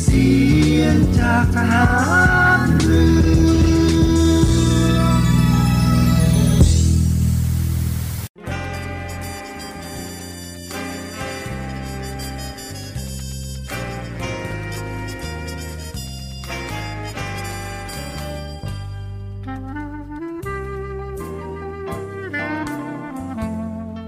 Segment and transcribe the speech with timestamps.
[0.00, 0.28] เสี
[0.80, 1.86] ยงจากทหา
[2.58, 3.34] รเรือ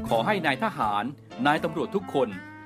[0.08, 1.04] ขอให้นายทหาร
[1.46, 2.28] นายตำรวจทุกคน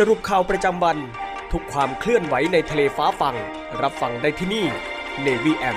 [0.00, 0.98] สรุปข่าวประจำวัน
[1.52, 3.34] ทุกความเคลื่อนไหวในทะเลฟ้าฟัง
[3.82, 4.66] รับฟังได้ที่นี่
[5.24, 5.76] Navy M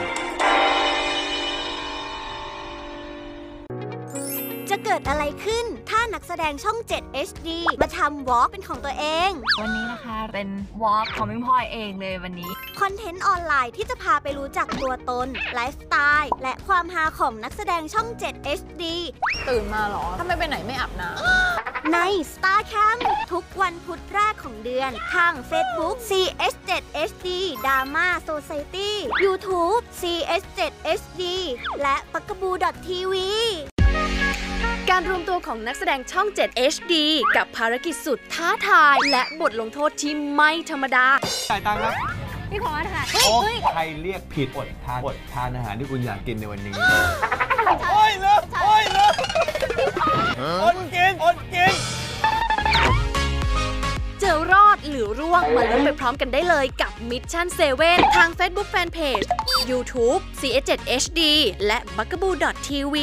[4.70, 7.50] จะเกิดอะไรขึ้น ถ้านักแสดงช่อง 7 HD
[7.82, 9.32] มาทำวอล์กเป็นของตัวเอง
[9.62, 10.50] วันนี้นะคะเป็น
[10.84, 18.84] วอล์กของพิมพลอยเองเลยวันนี้ คอนเทนต์ออนไลน์ที่จะพาไปรู้จักตัวตน ไลฟ์สไตล์ และความฮาของนักแสดงช่อง 7 HD
[19.50, 21.10] ตื่นมาเหรอทำไมไปไหนไม่อาบน้
[21.59, 22.00] ใน
[22.34, 23.00] Star Camp
[23.32, 27.28] ทุกวันพุธแรกของเดือน ทาง Facebook CS7HD
[27.64, 28.92] Drama Society
[29.24, 31.22] YouTube CS7HD
[31.82, 32.52] และปักกบู
[32.88, 33.14] .tv
[34.90, 36.94] การรวมตัวของนักแสดงช่อง 7 HD
[37.36, 41.06] กับภารกิจสุดท้าทาย และบทลงโทษที่ไม่ธรรมดา
[41.50, 43.38] จ่ายตังค์ครับำพี่พอสค่ะโอ้
[43.74, 46.74] ใครเรียกผิดอดทานอดทานอาหารที่คุณอยากกินในวันนี้
[47.92, 49.09] โอ้ยเลิกโอ้ยเลิก
[50.64, 51.74] อดกินอดกิน
[54.22, 57.48] จะรอดหรือร่วงมาลุ้นไปพร้อมกันได้เลยกับ Mission
[57.82, 59.28] 7 ทาง Facebook Fanpage
[59.70, 61.22] YouTube CS7HD
[61.66, 62.96] และ b u g a b o o TV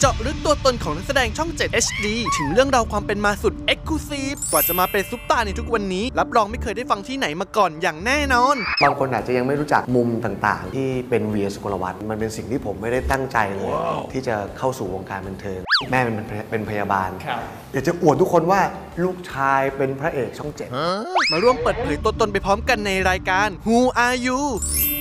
[0.00, 2.06] เจาะลึกตัวตนของนักแสดงช่อง 7 HD
[2.38, 13.72] ถึงเรื่องราวความเป็นมาสุด e x c l u s i v e กว่าจะมาเป็นซุปตาร์ในทุกวันนี้ รับรองไม่เคยได้ฟังที่ไหนมาก่อนอย่างแน่นอน บางคนอาจจะยังไม่รู้จักมุมต่างๆ ที่เป็นเวียสุกลวัฒน์มันเป็นสิ่งที่ผมไม่ได้ตั้งใจเลย
[14.12, 16.16] ที่จะเข้าสู่วงการบันเทิง แม่เป็น
[16.50, 17.10] เป็นพยาบาล
[17.72, 18.60] อยากจะอวดทุกคนว่า
[19.04, 20.68] ลูกชายเป็นพระเอกช่องเจ็ด
[21.32, 24.40] มาร่วมเปิดเผยตัวตนไปพร้อมกันในรายการ Who Are You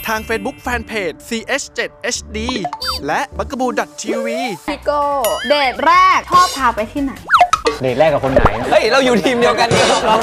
[0.08, 2.38] ทาง Facebook Fanpage CH7HD
[3.06, 3.70] และ b u g a b o o
[4.02, 4.28] TV
[4.68, 5.02] พี่โก้
[5.48, 7.14] เดทแรกชอบพาไปที่ไหน
[7.82, 10.16] เดทแรกกับคนไหน เฮ้ย เราอยู่ทีมเดียวกันนี่เรา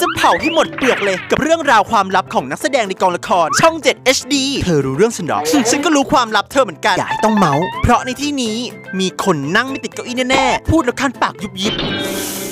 [0.00, 8.56] จะเผาให้หมดเปลือกเลยกับเรื่องราวความลับของนักแสดงในกองละคร ช่อง 7 HD เธอรู้เรื่องฉันหรอ ฉันก็รู้ความลับเธอเหมือนกัน อย่าให้ต้องเมาส์เพราะในที่นี้
[9.00, 11.74] มีคนนั่งไม่ติดเก้าอี้แน่ๆ พูดแล้วคันปากยุบยิบ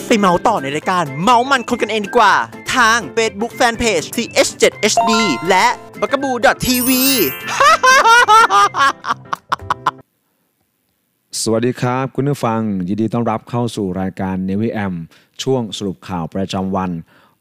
[0.09, 2.35] ไปเมาส์ต่อในรายการ เมาส์มันคนกันเองดีกว่า
[2.75, 5.13] ทาง Facebook Fanpage TH7HD
[5.49, 5.67] และ
[6.01, 6.35] b u g a b o o
[6.67, 6.91] TV
[11.43, 14.95] สวัสดีครับ คุณผู้ฟัง ยินดีต้อนรับเข้าสู่รายการ n นวิแอม
[15.43, 16.91] ช่วงสรุปข่าวประจำวัน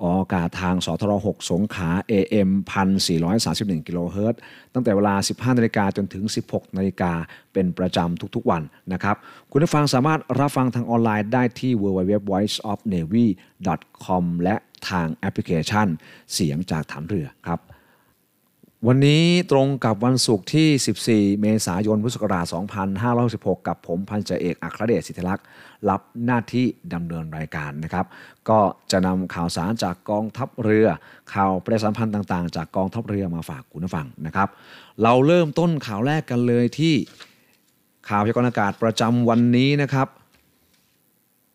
[0.02, 2.50] ออกอากาศทางสทร6สงขลา AM
[3.20, 4.40] 1431กิโลเฮิรตซ์
[4.74, 7.12] ตั้งแต่เวลา 15นาฬิกาจนถึง 16นาฬิกา
[7.54, 8.62] เป็นประจำทุกๆวัน
[8.94, 9.16] นะครับ
[9.52, 14.56] คุณผู้ฟังสามารถรับฟังทางออนไลน์ได้ที่ www.voiceofnavy.com และ
[14.90, 15.88] ทางแอปพลิเคชัน
[16.34, 17.60] เสียงจากฐานเรือครับ
[18.88, 22.46] วันนี้ตรงกับวันศุกร์ที่ 14 เมษายน พุทธศักราช
[23.06, 25.46] 2566กับผมพันจ่าเอกอัครเดชสิทธิลักษ์
[25.90, 28.06] รับหน้าที่ดำเนินรายการนะครับ
[28.50, 28.60] ก็
[28.92, 30.88] จะนำข่าวสารจากกองทัพเรือ
[31.34, 34.48] ข่าวประชาสัมพันธ์ต่างๆ จากกองทัพเรือมาฝากคุณผู้ฟังนะครับ
[35.04, 36.96] เราเริ่มต้นข่าวแรกกันเลยที่
[38.10, 40.08] ข่าวพยากรณ์อากาศประจำวันนี้นะครับ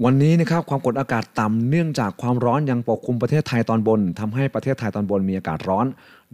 [0.02, 5.86] วันนี้นะครับความกดอากาศต่ำเนื่องจากความร้อนยังปกคลุมประเทศไทยตอนบนทำให้ประเทศไทยตอนบนมีอากาศร้อน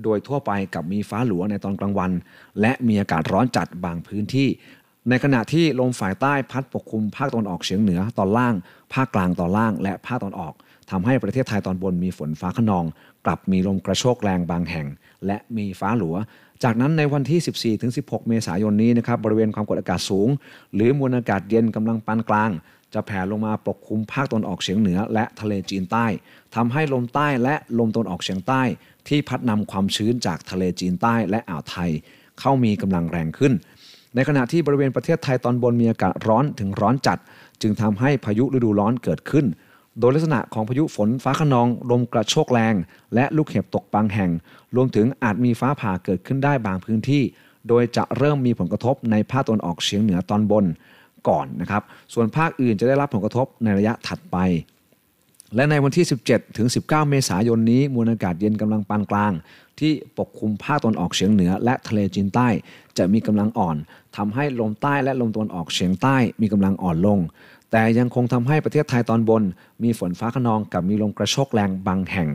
[0.02, 2.10] โดยทั่วไปกับมีฟ้าหลัวในตอนกลางวัน
[2.60, 4.48] และมีอากาศร้อนจัดบางพื้นที่
[5.08, 8.54] ในขณะที่ลมฝ่ายใต้พัดปกคลุมภาคตะวันออกเฉียงเหนือตอนล่าง
[8.94, 10.54] ภาคกลางตอนล่าง และภาคตะวันออก
[10.90, 12.84] ทำให้ประเทศไทยตอนบนมีฝนฟ้าขนอง
[13.24, 14.86] กลับมีลมกระโชกแรงบางแห่ง
[15.26, 16.16] และมีฟ้าหลัว
[16.64, 20.28] จากนั้นในวันที่ 14ถึง16 เมษายนนี้นะครับบริเวณความกดอากาศสูง
[20.74, 22.50] หรือมวลอากาศเย็นกำลังปานกลาง
[22.94, 26.06] จะแผ่ลงมาปกคลุมภาคตะวันออกเฉียงเหนือ และทะเลจีนใต้
[26.54, 28.62] ทำให้ลมใต้และลมตะวันออกเฉียงใต้
[29.08, 31.90] ที่พัดนำความชื้นจากทะเลจีนใต้และอ่าวไทย
[32.40, 33.52] เข้ามีกำลังแรงขึ้น
[34.14, 37.18] ในขณะที่บริเวณประเทศไทยตอนบนมีอากาศร้อนถึงร้อนจัด
[37.62, 39.46] จึงทำให้พายุฤดูร้อนเกิดขึ้น
[39.98, 42.74] โดยลักษณะของพายุฝนฟ้าขนองลมกระโชกแรง
[43.14, 44.30] และลูกเห็บตกบางแห่ง
[44.74, 47.22] รวมถึงอาจมีฟ้าผ่าเกิดขึ้นได้บางพื้นที่
[47.68, 50.64] โดยจะเริ่มมีผลกระทบในภาคตะวันออกเฉียงเหนือตอนบน
[51.28, 51.82] ก่อนนะครับ
[52.14, 54.36] ส่วนภาคอื่นจะได้รับผลกระทบในระยะถัดไป
[55.54, 59.32] และในวันที่ 17 ถึง 19 เมษายนนี้มวลอากาศเย็นกำลังปานกลาง
[59.80, 62.48] ที่ปกคลุมภาคตะวันออกเฉียงเหนือ และทะเลจีนใต้
[62.98, 63.76] จะมีกำลังอ่อน
[64.16, 67.18] ทำให้ลมใต้และลมตะวันออกเฉียงใต้มีกำลังอ่อนลง
[67.70, 69.42] แต่ยังคงทำให้ประเทศไทยตอนบน
[69.82, 72.28] มีฝนฟ้าขนองกับมีลมกระโชกแรงบางแห่ง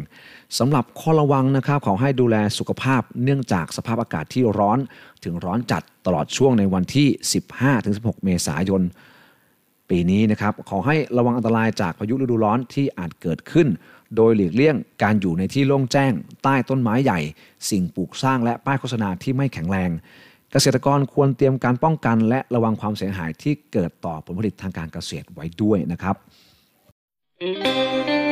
[0.57, 4.79] สำหรับข้อระวังนะครับขอให้ดูแลสุขภาพเนื่องจากสภาพอากาศที่ร้อน
[5.23, 7.07] ถึงร้อนจัดตลอดช่วงในวันที่
[7.65, 8.81] 15-16 เมษายน
[9.89, 13.67] ปีนี้นะครับขอให้ระวังอันตรายจากพายุฤดูร้อนที่อาจเกิดขึ้น
[14.15, 16.11] โดยหลีกเลี่ยงการอยู่ในที่โล่งแจ้ง
[16.43, 17.19] ใต้ต้นไม้ใหญ่
[17.69, 19.89] สิ่งปลูกสร้างและป้ายโฆษณาที่ไม่แข็งแรง
[20.51, 26.15] เกษตรกรควรเตรียมการป้องกัน และระวังความเสียหายที่เกิดต่อผลผลิตทางการเกษตรไว้ด้วยนะครับ
[27.41, 28.24] อ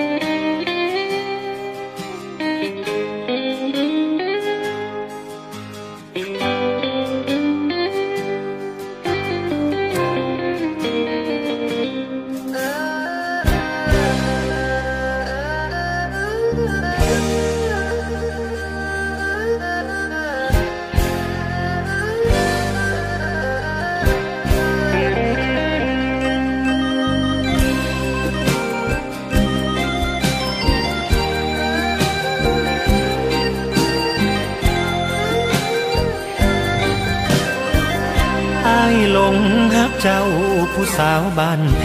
[40.08, 40.26] เจ้า
[40.74, 41.84] ผู้สาวบ้านแพ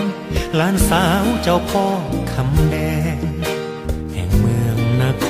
[0.00, 0.02] ง
[0.56, 1.86] หลานสาวเจ้าพ่อ
[2.32, 2.76] คำแด
[3.16, 3.18] ง
[4.12, 5.28] แห่งเมืองนค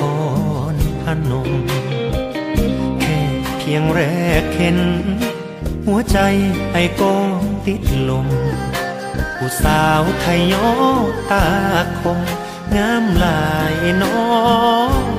[0.71, 0.73] ร
[1.03, 1.51] พนม
[3.01, 3.19] แค่
[3.57, 4.01] เพียงแร
[4.41, 4.79] กเห็น
[5.87, 6.17] หัวใจ
[6.73, 7.15] ไอ้ก็
[7.65, 8.27] ติดลม
[9.37, 10.69] ผู้สาวไทยยอ
[11.31, 11.47] ตา
[12.01, 12.19] คม
[12.75, 14.21] งามหลายน้อ
[14.99, 15.16] ง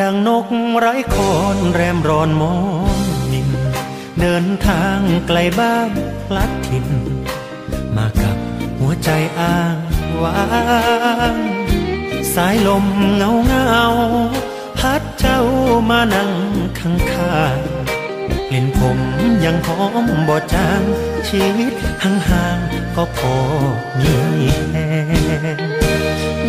[0.00, 0.46] ดังนก
[0.78, 2.54] ไร้คอนแรมรอนมอ
[2.96, 2.98] ง
[3.32, 3.48] นิน
[4.20, 5.90] เดินทางไกลบ้าน
[6.26, 6.86] พลัดถิ่น
[7.96, 8.36] มากับ
[8.78, 9.78] หัวใจอ้าง
[10.22, 10.44] ว้า
[11.34, 11.36] ง
[12.34, 13.84] สายลมเงาเงา
[14.78, 15.40] พัดเจ้า
[15.90, 16.32] มานั่ง
[16.78, 17.58] ข้างข้าง
[18.48, 18.98] กลิ่นผม
[19.44, 20.82] ยังหอมบ่จาง
[21.28, 23.36] ชีวิตห่างๆก็พอ
[24.02, 24.16] มี
[24.70, 24.76] แห
[25.56, 25.58] ง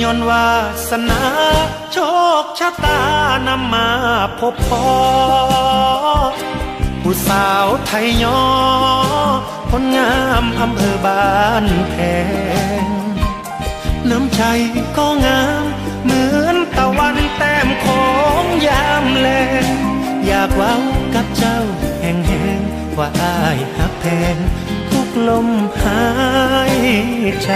[0.02, 0.48] ย้อนวา
[0.90, 1.22] สนา
[1.94, 1.98] โช
[2.44, 3.02] ค ชะตา
[3.48, 3.90] นำมา
[4.40, 4.86] พบพอ
[7.02, 8.42] ผู้สาวไทยยอ
[9.72, 11.96] คนงามอำเภอบ้านแพ
[12.84, 12.86] ง
[14.10, 14.42] น้ำใจ
[14.98, 15.66] ก็งาม
[16.04, 18.08] เหมือนตะวันแต้มขอ
[18.42, 19.28] งยามแล
[19.64, 19.66] ง
[20.26, 20.76] อยากว้า
[21.16, 21.60] กับเจ้า
[22.02, 22.60] แห่งแหง
[22.98, 24.38] ว่าอายหักแพง
[24.92, 25.48] ทุกลม
[25.82, 26.04] หา
[26.74, 26.76] ย
[27.44, 27.50] ใจ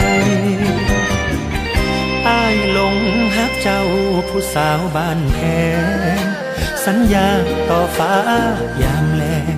[2.28, 2.98] อายลง
[3.38, 3.82] ฮักเจ้า
[4.30, 5.40] ผู้สาวบ้านแพ
[6.18, 6.24] ง
[6.86, 7.28] สัญญา
[7.70, 8.14] ต่อฟ้า
[8.82, 9.24] ยามแล
[9.56, 9.58] ง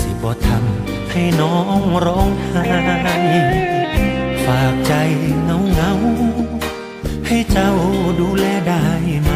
[0.00, 2.66] สิบ่ทำให้น้องร้องไห้
[4.44, 4.92] ฝากใจ
[5.44, 5.92] เงาเงา
[7.26, 7.72] ให้เจ้า
[8.20, 8.86] ดูแลได้
[9.22, 9.32] ไหม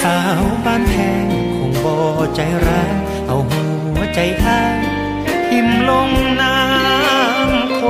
[0.00, 0.94] สาวบ้านแพ
[1.24, 1.96] งคงบ่
[2.34, 2.94] ใจร้าย
[3.26, 3.64] เอาหั
[3.96, 4.80] วใจอ้าย
[5.48, 7.80] ทิมลงน้ำโค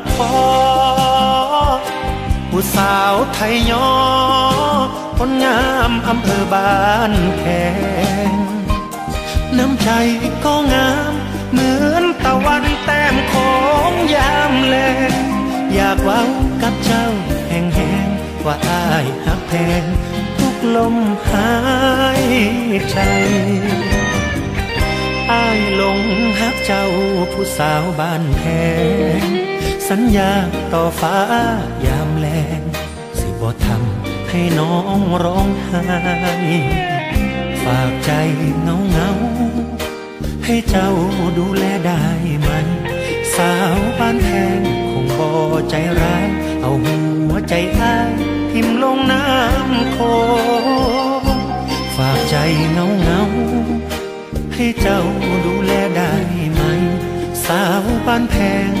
[0.00, 0.32] บพอ
[2.50, 3.88] ผู้สาวไทยยอ
[5.18, 7.42] คนงามอำเภอบ้านแพ
[8.28, 8.30] ง
[9.58, 9.90] น้ำใจ
[10.44, 11.12] ก็งาม
[11.52, 13.54] เหมือนตะวันแต้มขอ
[13.88, 14.76] งยามแล
[15.10, 15.12] ง
[15.74, 16.22] อยากว้า
[16.62, 17.06] กับเจ้า
[17.48, 18.08] แห่งแหง
[18.44, 19.82] ว่าอายหักแพง
[20.38, 20.96] ทุกลม
[21.28, 21.52] หา
[22.24, 22.26] ย
[22.90, 22.98] ใจ
[25.32, 26.00] อายหลง
[26.40, 26.86] ฮักเจ้า
[27.32, 28.42] ผู้สาวบ้านแพ
[29.20, 29.33] ง
[29.90, 30.32] สัญญา
[30.72, 31.16] ต่อฟ้า
[31.86, 32.26] ยามแล
[32.58, 32.60] ง
[33.18, 35.82] สิบ่ทำให้น้องร้องไห้
[37.64, 38.10] ฝากใจ
[38.62, 39.10] เงาเงา
[40.44, 40.90] ให้เจ้า
[41.38, 42.04] ดูแลได้
[42.40, 42.50] ไหม
[43.36, 44.60] สาวบ้านแพง
[44.90, 45.30] คงบ่
[45.70, 46.26] ใจร้าย
[46.62, 46.98] เอาหั
[47.30, 48.12] วใจอ้าย
[48.50, 49.98] ทิมลงน้ำโค
[51.96, 52.36] ฝากใจ
[52.72, 53.22] เงาเงา
[54.54, 55.00] ให้เจ้า
[55.46, 56.12] ดูแลได้
[56.52, 56.62] ไหม
[57.46, 58.36] สาวบ้านแพ
[58.70, 58.72] ง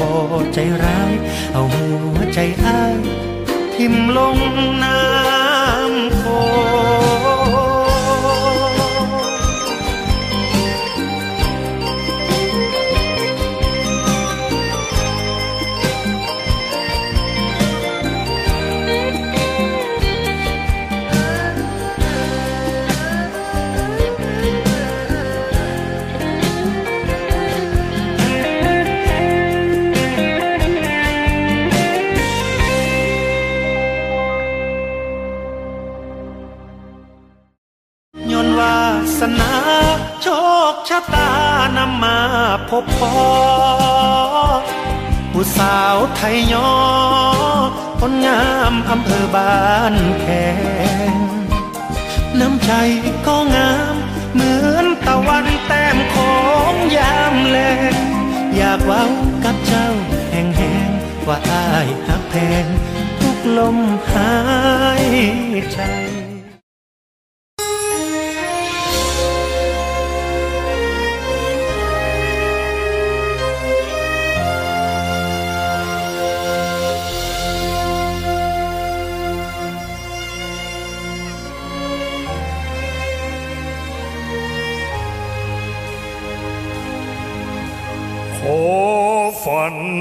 [0.00, 0.10] บ่
[0.54, 1.12] ใจร้าย
[1.52, 2.98] เอาหัวใจอ้าย
[3.74, 4.38] ทิมลง
[4.84, 6.22] น้ำโค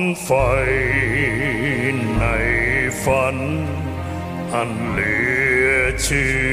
[0.08, 0.30] ฝันไฟ
[2.20, 2.24] ใน
[3.04, 3.38] ฝัน
[4.54, 5.16] อันเหลื
[5.66, 5.72] อ
[6.02, 6.48] เชื่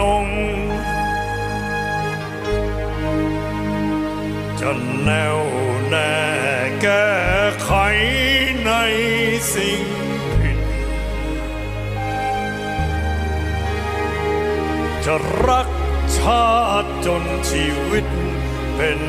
[0.00, 0.26] นง
[4.60, 4.70] จะ
[5.02, 5.38] แน่ว
[5.88, 6.14] แน่
[6.82, 7.10] แก้
[7.62, 7.70] ไข
[8.66, 8.72] ใน
[9.54, 9.82] สิ่ง
[10.40, 10.58] ผิด
[15.04, 15.14] จะ
[15.46, 15.68] รัก
[16.18, 16.48] ชา
[16.82, 18.06] ติจนชีวิต
[18.76, 19.00] เป็น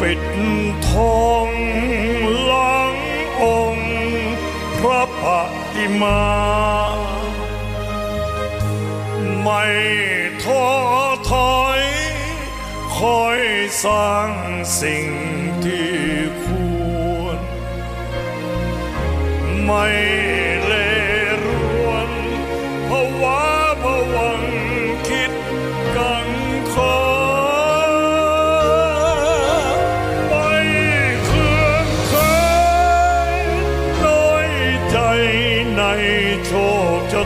[0.00, 0.20] ปิด
[0.88, 1.50] ทอง
[2.44, 2.94] หลัง
[3.42, 3.94] องค์
[4.80, 5.24] พระป
[5.74, 6.22] ฏิมา
[9.42, 9.64] ไม่
[10.44, 10.66] ท้อ
[11.30, 11.80] ถอย
[12.96, 13.40] คอย
[13.84, 14.30] สร้าง
[14.80, 15.08] สิ่ง
[15.64, 15.92] ที่
[16.44, 16.46] ค
[17.18, 17.38] วร
[19.64, 19.86] ไม่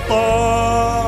[0.09, 1.00] ค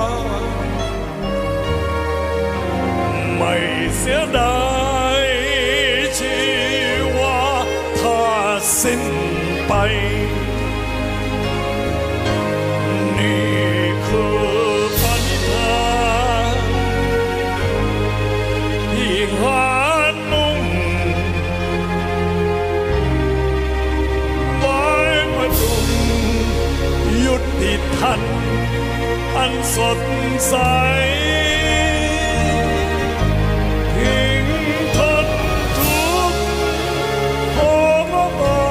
[30.48, 30.54] ใส
[33.94, 34.46] ทิ้ง
[34.96, 35.26] ทน
[35.78, 36.42] ทุกข์
[37.56, 37.58] ท
[38.12, 38.64] รมา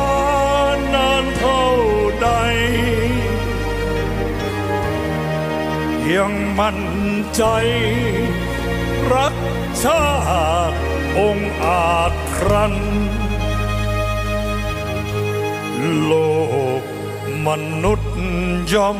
[0.75, 1.65] นนานเท่า
[2.21, 2.27] ใด
[6.15, 6.81] ยังมั่น
[7.35, 7.43] ใจ
[9.13, 9.35] รัก
[9.83, 10.05] ชา
[10.71, 10.79] ติ
[11.19, 12.75] องอาจครัน
[16.03, 16.13] โล
[16.81, 16.83] ก
[17.47, 17.49] ม
[17.83, 18.13] นุษย์
[18.73, 18.99] ย่อม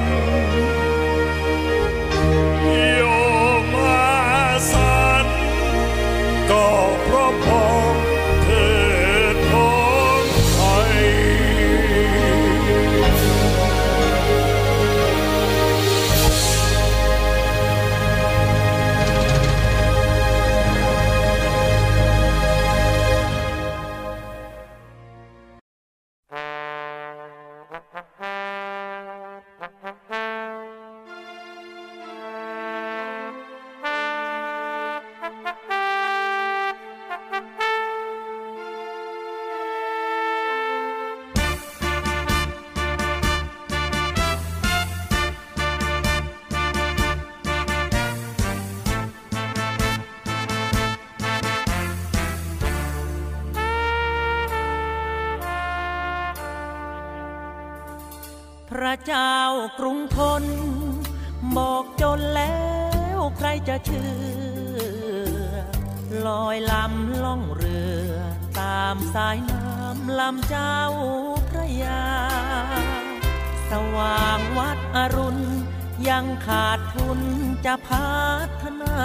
[59.07, 59.39] เจ้า
[59.79, 60.43] กรุงทน
[61.57, 62.61] บอกจนแล้
[63.17, 64.11] วใครจะเชื่
[65.49, 65.53] อ
[66.27, 68.11] ลอยลำล่องเรือ
[68.59, 70.79] ตามสายน้ำลำเจ้า
[71.49, 72.05] พระยา
[73.71, 75.41] สว่างวัดอรุณ
[76.09, 77.19] ยังขาดทุน
[77.65, 78.15] จะพั
[78.61, 78.97] ฒนา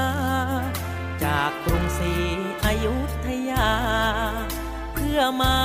[1.24, 2.14] จากกรุงศรี
[2.64, 3.70] อยุธยา
[4.92, 5.58] เพื่อมา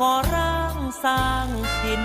[0.00, 1.46] ก่อร่างสร้าง
[1.82, 2.04] ถิ่น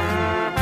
[0.00, 0.59] ห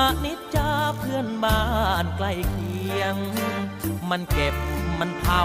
[0.00, 1.62] อนิจจาเพื่อนบ้า
[2.02, 3.16] นใกล้เคียง
[4.10, 4.54] มันเก็บ
[4.98, 5.42] มันเผา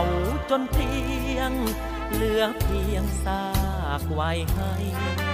[0.50, 0.92] จนเพี
[1.36, 1.52] ยง
[2.12, 3.44] เหลือเพียงซา
[4.00, 4.72] กไว้ให้「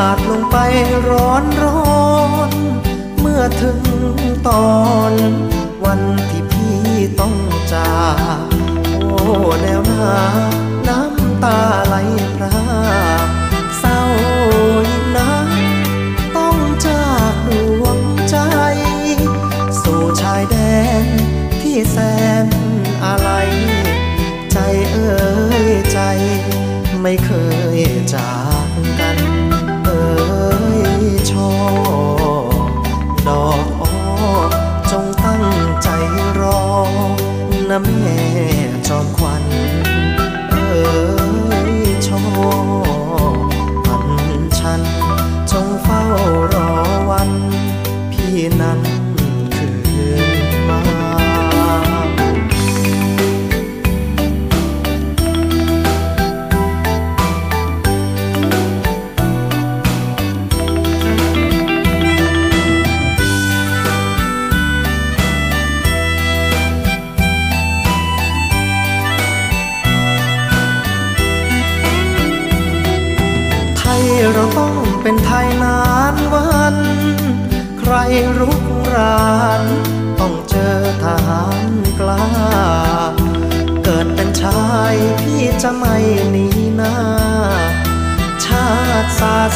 [0.00, 0.56] ขาดลงไป
[1.08, 2.06] ร้อนร้อ
[2.48, 2.50] น
[3.20, 3.95] เมื่อถึง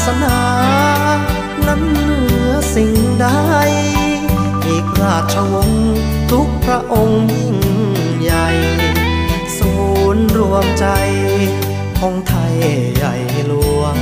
[0.06, 0.40] สนา
[1.66, 3.26] นั้นเหนือสิ่งใด
[4.66, 5.94] อีกราชวงศ์
[6.30, 7.56] ทุกพระองค์ยิ่ง
[8.20, 8.46] ใหญ่
[9.58, 9.72] ศู
[10.14, 10.86] นย์รวมใจ
[11.98, 12.56] ของไทย
[12.96, 13.14] ใหญ่
[13.46, 13.96] หลวง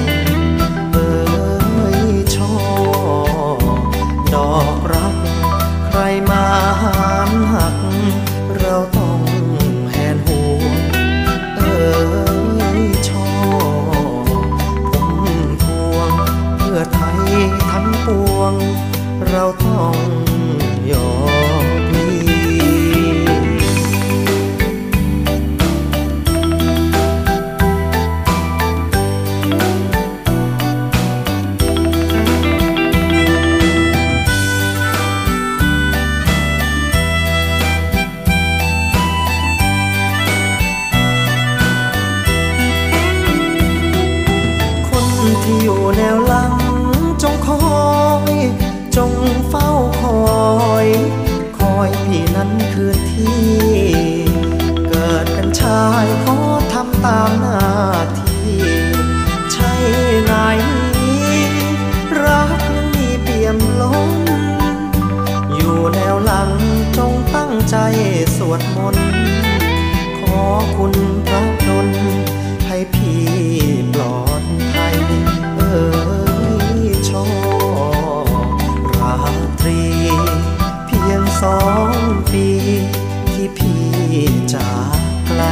[84.54, 85.42] จากไกล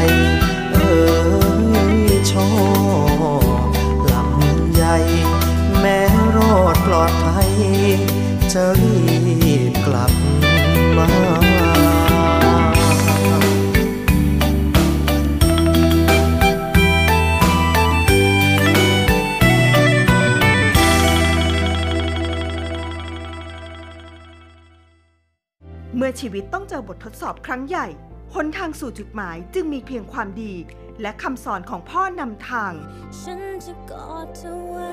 [0.73, 0.95] เอ่
[2.11, 2.49] ยชอ
[4.11, 4.97] ลำใหญ่
[5.79, 6.01] แม้
[6.37, 7.51] รอดปลอดภัย
[8.53, 8.97] จะรี
[9.71, 10.13] บกลับ
[10.97, 11.09] มา
[25.97, 27.89] เมื่อชีวิตต้องเจอบททดสอบครั้งใหญ่
[28.37, 30.55] หนทางสู่จุดหมายจึงมีเพียงความดี
[31.03, 32.73] และคำสอนของพ่อนำทาง
[33.21, 34.91] ฉันจะกอดเธอไว้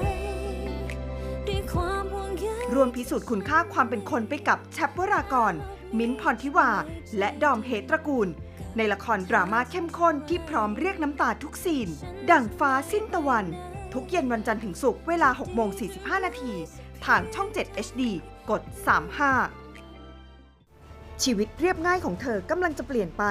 [1.48, 5.54] ด้วยความห่วงใยร่วมพิสูจน์คุณค่าความเป็นคนไปกับแชปวรากร
[5.98, 6.70] มิ้นท์พรทิวา
[7.18, 8.28] และดอมเฮตระกูล
[8.78, 11.88] ในละครดราม่าเข้มข้นที่พร้อมเรียกน้ำตาทุกซีน
[12.32, 13.46] ดั่งฟ้าสิ้นตะวัน
[13.94, 16.54] ทุกเย็นวันจันทร์ถึงศุกร์เวลา6โมง45 นาที
[17.06, 18.02] ทางช่อง 7 HD
[18.50, 18.62] กด
[19.18, 19.63] 35
[21.24, 23.24] ชีวิตเรียบง่ายของเธอกำลังจะเปลี่ยนไป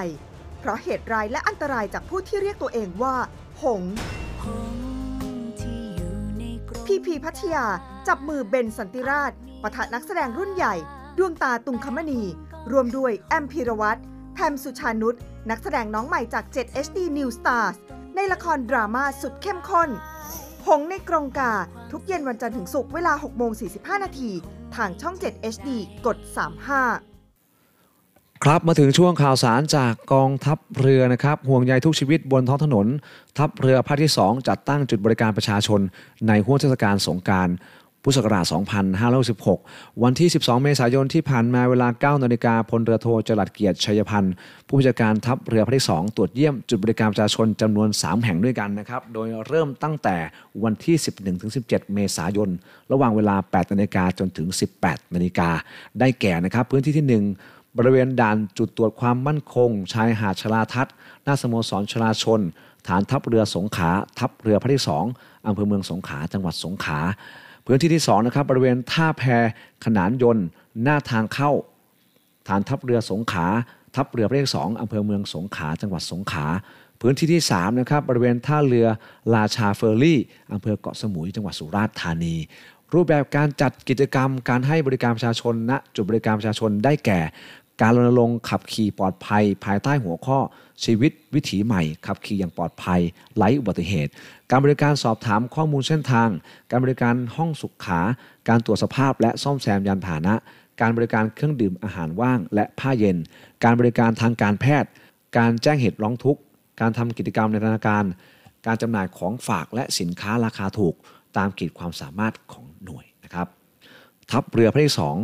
[0.60, 3.16] เพราะเหตุร้ายและอันตรายจากผู้ที่เรียกตัวเองว่า
[3.62, 3.94] หงส์
[6.86, 7.66] พีพีพัทยา
[8.08, 10.74] จับมือเบนสันติราชปะทะนักแสดงรุ่นใหญ่
[11.18, 12.22] ดวงตาตุงคมณี
[12.72, 14.00] รวมด้วยแอมพีรวัตร
[14.34, 15.14] แพมสุชานุช
[15.50, 17.76] นักแสดงน้องใหม่จาก 7 HD New Stars
[18.14, 19.90] ในละครดราม่าสุดเข้มข้น
[20.66, 21.52] หงส์ในกรงกา
[21.90, 24.30] ทุกเย็นวันจันทร์ถึงศุกร์เวลา6โมง45 นาที
[24.76, 25.68] ทางช่อง 7 HD
[26.06, 27.11] กด 35
[28.46, 32.86] ครับมาถึงช่วงข่าวสารจากกองทัพเรือนะครับห่วงใยทุกชีวิตบนท้องถนน
[33.38, 35.80] ทัพเรือภาคที่ 2 จัดตั้งจุดบริการประชาชน
[36.28, 37.48] ในห้วงเทศกาลสงการ
[38.02, 38.44] พุทธศักราช
[39.24, 44.34] 2516 วันที่ 12 เมษายนที่ผ่านมาเวลา 9 นาฬิกาพลเรือโทจรัดเกียรติชัยพันธ์
[44.66, 50.16] ผู้บัญชาการทัพเรือภาคที่ 2 ตรวจเยี่ยมจุดบริการประชาชนจำนวน 3 แห่งด้วยกันนะครับ โดยเริ่มตั้งแต่
[50.62, 50.96] วันที่
[51.44, 52.50] 11-17 เมษายน
[52.92, 54.48] ระหว่างเวลา 8 นาฬิกาจนถึง
[54.80, 55.48] 18 นาฬิกา
[56.00, 62.40] ได้แก่นะครับ พื้นที่ที่ 1 บริเวณด่านจุดตรวจความมั่นคง ชายหาดชลาทัศน์หน้าสโมสรชลาชน
[62.86, 65.04] ฐานทัพเรือสงขา ทัพเรือภาคที่2อง
[65.46, 66.98] อำเภอเมืองสงขาจังหวัดสงขา
[67.66, 69.22] พื้นที่ที่2นะครับบริเวณท่าแพ
[69.84, 70.46] ขนานยนต์
[70.82, 71.50] หน้าทางเข้า
[72.48, 73.46] ฐานทัพเรือสงขา
[73.96, 76.46] ทัพเรือประเภทสองอำเภอเมืองสงขาจังหวัดสงขา
[77.00, 78.86] พื้นที่ที่3นะครับบริเวณท่าเรือ
[79.34, 80.18] ราชาเฟอร์รี่
[80.52, 82.36] อำเภอเกาะสมุยจังหวัดสุราษฎร์ธานี
[82.96, 87.20] รูปแบบการจัดกิจกรรมการให้บริการประชาชนณจุดบริการประชาชนได้แก่
[87.82, 90.38] การรณรงค์ขับขี่ปลอดภัย ภายใต้หัวข้อ
[90.84, 93.00] ชีวิตวิถีใหม่ ขับขี่อย่างปลอดภัย
[93.36, 94.10] ไร้อุบัติเหตุ
[94.50, 96.28] การบริการสอบถามข้อมูลเส้นทาง
[96.70, 98.00] การบริการห้องสุขขา
[98.48, 100.34] การตรวจสภาพและซ่อมแซมยานพาหนะ
[100.80, 103.16] การบริการเครื่องดื่มอาหารว่าง และผ้าเย็น
[103.64, 104.90] การบริการทางการแพทย์
[105.38, 106.40] การแจ้งเหตุร้องทุกข์
[106.80, 108.04] การทำกิจกรรมในธนาคาร
[108.66, 110.94] การจำหน่ายของฝากและสินค้าราคาถูก
[111.36, 113.46] ตามขีดความสามารถของหน่วยนะครับ
[114.30, 115.16] ทัพเรือพระที่สอง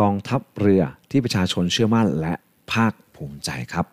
[0.00, 2.34] กองทัพเรือที่ประชาชนเชื่อมั่นและ
[2.72, 3.86] ภาคภูมิใจครับ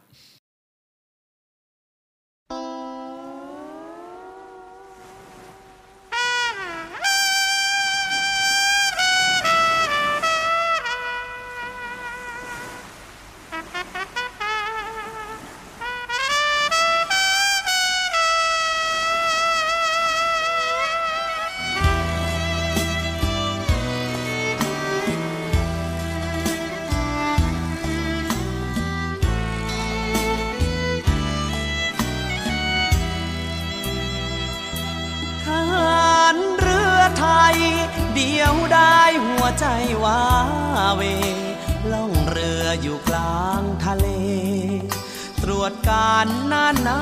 [45.49, 47.01] รวจการน่านน้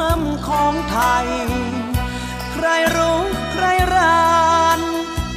[0.00, 1.28] ำของไทย
[2.52, 3.20] ใครรู้
[3.52, 4.38] ใครรา
[4.78, 4.80] น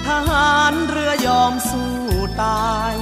[0.08, 1.94] ทหารเรือยอมสู้
[2.44, 2.94] ตาย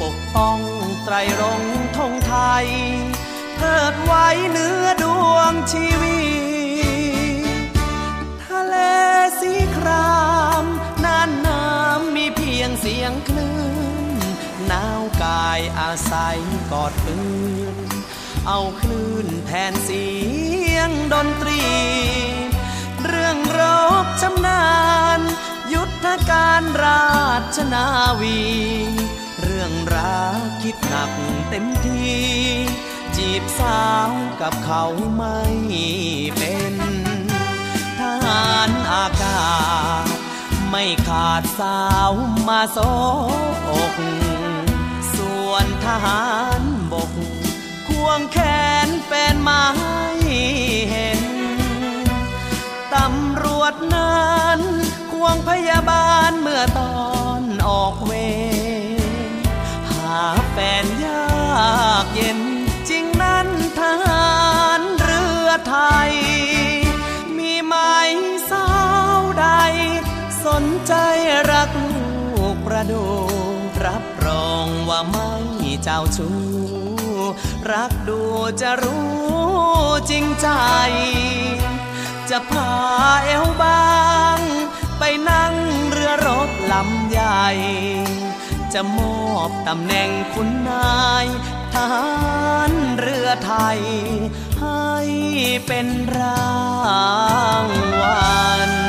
[0.00, 0.58] ปกป้อง
[1.04, 2.66] ไตรรงค์ธงไทย
[3.56, 6.22] เทิดไว้เนื้อดวงชีวิ
[7.64, 7.68] ต
[8.44, 8.76] ทะเล
[9.40, 10.20] สีครา
[10.62, 10.64] ม
[11.04, 13.56] น่านน้ำมีเพียงเสียงคลื่
[14.14, 14.16] น
[14.66, 16.38] หนาวกายอาศัย
[16.72, 17.18] กอดปื
[17.90, 17.91] น
[18.46, 20.06] เอาคลื่นแทนเสี
[20.74, 21.62] ยงดนตรี
[23.04, 23.60] เรื่องร
[24.04, 24.64] บชำนา
[25.18, 25.20] ญ
[25.72, 27.12] ยุทธการรา
[27.56, 27.86] ชนา
[28.20, 28.40] วี
[29.42, 31.12] เรื่องรักคิดหนัก
[31.48, 32.12] เต็มที
[33.16, 34.84] จีบสาวกับเขา
[35.16, 35.40] ไม่
[36.38, 36.74] เป็น
[37.98, 39.52] ทหารอากา
[40.04, 40.06] ศ
[40.70, 42.12] ไม่ขาดสาว
[42.48, 42.78] มาโซ
[43.68, 43.94] อก
[45.14, 46.24] ส่วนทหา
[46.60, 46.61] ร
[48.04, 48.38] วงแข
[48.86, 50.02] นแฟนมาให้
[50.90, 51.22] เห็น
[52.94, 54.60] ตำรวจนั้น
[55.12, 57.02] ควงพยาบาลเมื่อตอ
[57.40, 58.12] นออกเว
[59.30, 59.32] ร
[59.90, 62.40] หาแฟนยากเย็น
[62.88, 64.32] จริงนั้นทหา
[64.78, 65.76] รเรือไท
[66.08, 66.12] ย
[67.38, 67.74] มีไหม
[68.50, 68.68] สา
[69.18, 69.46] วใด
[70.44, 70.94] สนใจ
[71.50, 72.02] รักลู
[72.54, 73.04] กประดู
[73.84, 75.32] รับรองว่าไม่
[75.82, 76.51] เจ้าชู้
[77.70, 78.20] รักดู
[78.60, 79.12] จะรู้
[80.10, 80.48] จริงใจ
[82.30, 82.72] จะพา
[83.24, 83.90] เอวบา
[84.38, 84.40] ง
[84.98, 85.54] ไปนั่ง
[85.90, 87.48] เรือรบลำใหญ่
[88.72, 91.26] จะมอบตำแหน่งคุณนาย
[91.74, 92.06] ทหา
[92.70, 93.80] รเรือไทย
[94.60, 94.90] ให้
[95.66, 96.52] เป็นรา
[97.64, 97.66] ง
[98.00, 98.32] วั
[98.70, 98.81] ล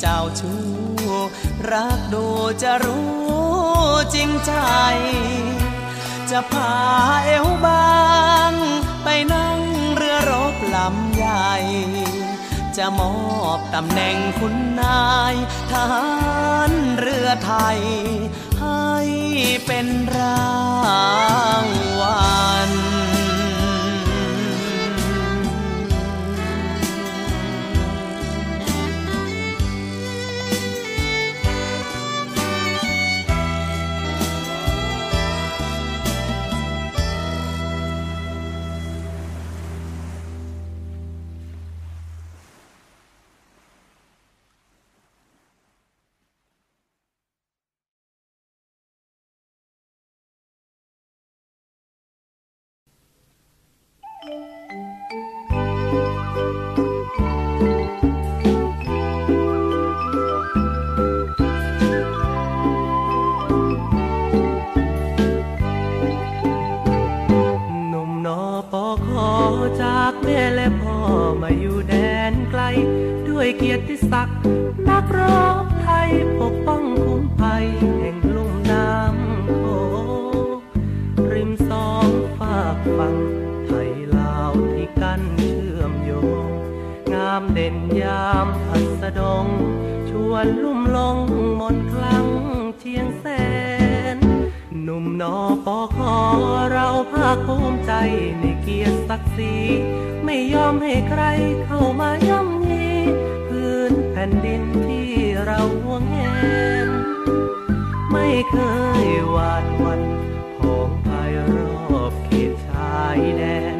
[0.00, 0.62] เจ้าชู้
[1.70, 2.26] รักดู
[2.62, 3.14] จะรู้
[4.14, 4.52] จริงใจ
[6.30, 6.74] จะพา
[7.24, 7.94] เอวบา
[8.50, 8.52] ง
[9.04, 9.60] ไปนั่ง
[9.94, 11.52] เรือรบลำใหญ่
[12.76, 13.14] จะมอ
[13.58, 15.34] บตำแหน่งคุณนาย
[15.70, 16.06] ทหา
[16.70, 17.80] รเรือไทย
[18.60, 18.92] ให้
[19.66, 20.54] เป็นรา
[21.64, 21.66] ง
[22.00, 22.63] วัล
[89.18, 89.46] ดง
[90.08, 91.18] ชวนลุ่มลง
[91.60, 92.26] มนคลัง
[92.78, 93.26] เชียงแส
[94.16, 94.18] น
[94.82, 96.16] หนุ่มนอปอขอ
[96.72, 97.92] เราภาคภูมิใจ
[98.40, 99.54] ในเกียรติศักดิ์ศรี
[100.24, 101.22] ไม่ยอมให้ใคร
[101.64, 102.88] เข้ามาย่ำยี
[103.48, 105.08] พื้นแผ่นดินที่
[105.44, 106.16] เราห่วงแห
[106.86, 106.88] น
[108.12, 108.56] ไม่เค
[109.04, 110.00] ยหวาดวัน
[110.58, 111.56] ผองภายร
[112.00, 113.42] อบเขตชายแด
[113.74, 113.76] น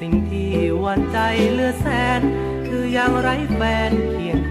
[0.00, 1.18] สิ่งที่หวันใจ
[1.52, 1.86] เลือแส
[2.18, 2.20] น
[2.66, 4.43] คืออยังไรแฟนเคียง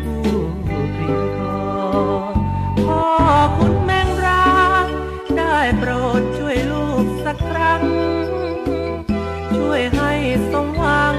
[1.10, 1.58] คู่เพียงพอ
[2.86, 3.04] พ่อ
[3.58, 4.88] คุณแมงรัก
[5.38, 7.82] ได้โปรดช่วยลูกสักครั้ง
[9.56, 10.12] ช่วยให้
[10.52, 11.16] สมหวัง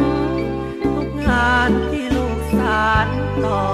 [0.83, 3.09] ทุกงานที่ลูกสาร
[3.45, 3.65] ต่อ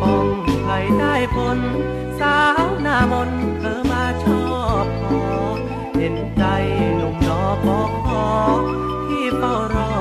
[0.00, 0.26] ป้อง
[0.64, 1.58] ภัยได้ผล
[2.20, 4.44] สาวหน้ามนต์เธอมาชอ
[4.84, 5.22] บพอ
[5.96, 6.44] เห็นใจ
[6.96, 8.26] หนุ่มนอปอขอ
[9.08, 9.93] ที่เฝ้ารอ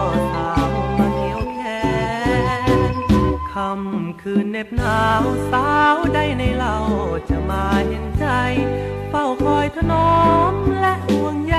[3.53, 6.77] ค่ำคืนเหน็บหนาวสาวได้ในเรา
[7.29, 8.27] จะมาเห็นใจ
[9.09, 10.13] เฝ้าคอยถนอ
[10.51, 11.57] มและห่วงใย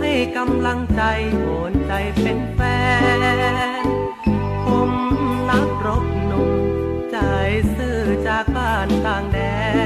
[0.00, 1.02] ให้กำลังใจ
[1.40, 2.60] โอนใจเป็นแฟ
[3.82, 3.84] น
[4.64, 4.90] ผม
[5.50, 6.52] นักรบหนุ่ม
[7.10, 7.18] ใจ
[7.76, 9.38] ซื่อจากบ้านต่างแด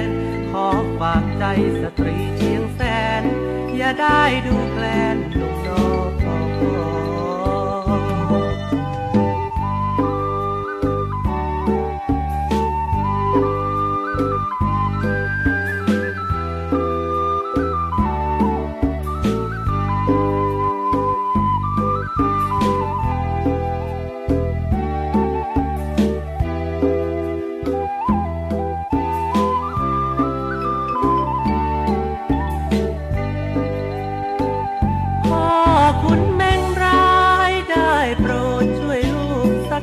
[0.04, 0.06] น
[0.50, 0.66] ขอ
[1.00, 1.44] ฝากใจ
[1.80, 2.80] สตรีเชียงแส
[3.20, 3.22] น
[3.76, 5.16] อย่าได้ดูแคลน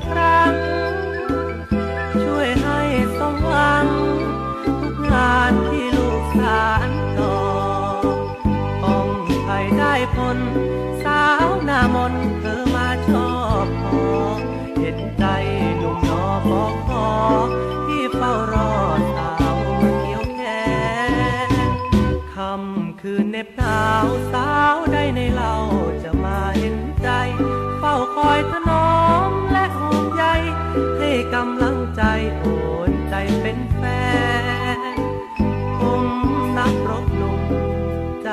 [0.08, 0.54] ครั้ง
[2.24, 2.80] ช่วยให้
[3.18, 3.86] สมหวัง
[4.82, 6.89] ทุกงานที่ลูกสาร
[7.20, 7.38] ต่อ
[8.84, 9.10] ป้อง
[9.46, 10.38] ภัได้ผล
[11.04, 13.32] สาวหน้ามนเธอมาชอ
[13.63, 14.00] บพอ
[14.80, 15.26] เห็นใจ
[15.78, 17.08] หนุ่มนอปอขอ
[17.86, 18.72] ที่เฝ้ารอ
[19.15, 20.39] สาวมาเกี่ยวแข
[21.50, 21.52] น
[22.34, 25.54] คำคืนเน็บหนาวสาวได้ในเรา
[26.04, 27.10] จะมาเห็นใจ
[27.80, 28.64] เฝ้าคอยถน
[31.96, 32.04] ใจ
[32.40, 32.46] โอ
[32.90, 33.84] นใจเป็นแฟ
[34.96, 34.98] น
[35.80, 36.04] ผม
[36.58, 37.42] นักรบหนุ่ม
[38.24, 38.30] ใจ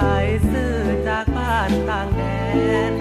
[0.50, 0.74] ซื่อ
[1.08, 2.22] จากบ้านต่างแด
[2.90, 2.92] น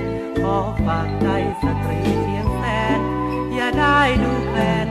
[0.41, 1.27] ขอฝากใจ
[1.61, 2.63] สตรีเชียงแส
[2.97, 2.99] น
[3.53, 4.90] อย่าได้ดูแคลนหนุ่ม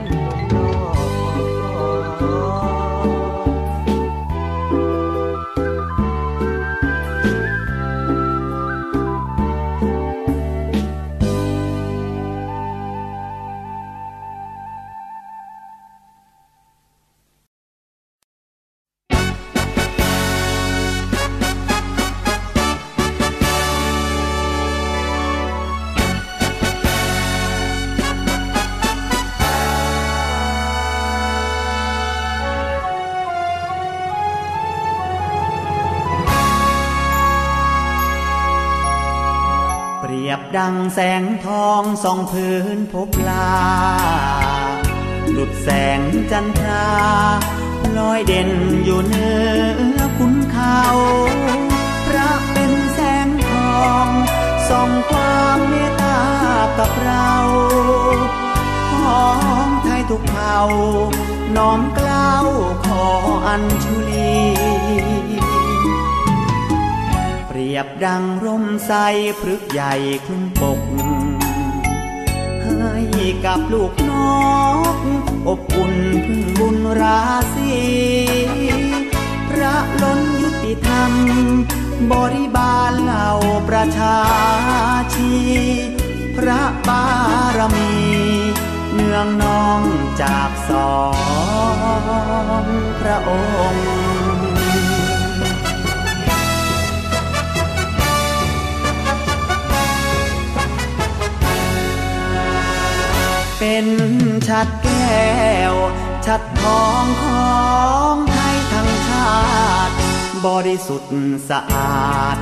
[42.03, 43.51] ส่องพื้นพบลา
[45.31, 45.69] หลุดแส
[45.99, 46.87] งจันทรา
[47.97, 48.49] ลอยเด่น
[48.83, 49.29] อยู่เหนื
[49.95, 50.81] อขุนเขา
[52.07, 54.07] พระเป็นแสงทอง
[54.69, 56.21] ส่องความเมตตา
[56.77, 57.31] กับเรา
[58.91, 59.25] ขอ
[59.65, 60.57] งไทยทุกเผ่า
[61.55, 62.45] น้อมกล้าว
[62.85, 63.05] ขอ
[63.47, 64.39] อัญชุลี
[67.47, 68.97] เปรียบดังร่มไทร
[69.39, 69.93] พฤกษ์ใหญ่
[70.25, 70.81] คลุมปก
[73.45, 74.11] กับลูกน
[74.95, 74.97] ก
[75.47, 75.93] อบอุ่น
[76.25, 77.21] พึ่งบุญรา
[77.53, 77.73] ศี
[79.49, 81.11] พระล้นยุติธรรม
[82.11, 83.29] บริบาลเหล่า
[83.69, 84.17] ประชา
[85.15, 85.33] ชี
[86.37, 87.05] พระบา
[87.57, 87.93] รมี
[88.93, 89.81] เนืองนอง
[90.21, 90.95] จากสอ
[92.63, 92.65] ง
[92.99, 93.31] พระอ
[93.71, 94.00] งค์
[103.63, 103.89] เป็น
[104.47, 105.31] ชัดแก้
[105.71, 105.75] ว
[106.25, 107.55] ชัดทองขอ
[108.13, 109.35] งไทยทั้งชา
[109.87, 109.95] ติ
[110.45, 111.13] บริสุทธิ์
[111.49, 112.37] สะอาด